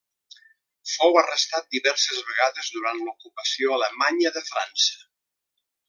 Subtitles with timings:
[0.93, 5.01] Fou arrestat diverses vegades durant l'ocupació alemanya de França.